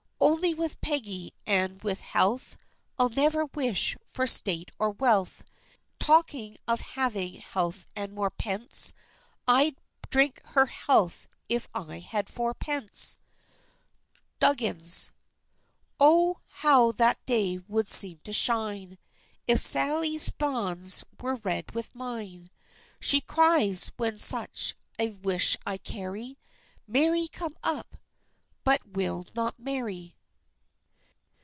Only 0.23 0.53
with 0.53 0.81
Peggy 0.81 1.33
and 1.47 1.81
with 1.83 1.99
health, 2.01 2.55
I'd 2.99 3.15
never 3.15 3.45
wish 3.47 3.97
for 4.05 4.27
state 4.27 4.69
or 4.77 4.91
wealth; 4.91 5.43
Talking 5.99 6.57
of 6.67 6.79
having 6.81 7.35
health 7.39 7.87
and 7.95 8.13
more 8.13 8.29
pence, 8.29 8.93
I'd 9.47 9.77
drink 10.11 10.39
her 10.49 10.67
health 10.67 11.27
if 11.49 11.67
I 11.73 11.99
had 11.99 12.27
fourpence! 12.29 13.17
DUGGINS. 14.39 15.11
Oh, 15.99 16.41
how 16.49 16.91
that 16.93 17.23
day 17.25 17.57
would 17.67 17.87
seem 17.89 18.19
to 18.23 18.33
shine, 18.33 18.99
If 19.47 19.59
Sally's 19.59 20.29
banns 20.29 21.03
were 21.19 21.35
read 21.35 21.71
with 21.71 21.95
mine; 21.95 22.51
She 22.99 23.21
cries, 23.21 23.91
when 23.97 24.19
such 24.19 24.75
a 24.99 25.09
wish 25.09 25.57
I 25.65 25.77
carry, 25.77 26.37
"Marry 26.85 27.27
come 27.27 27.55
up!" 27.63 27.97
but 28.63 28.89
will 28.89 29.25
not 29.33 29.57
marry. 29.57 30.15